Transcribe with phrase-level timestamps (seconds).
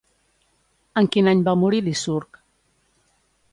[1.01, 2.43] En quin any va morir Licurg?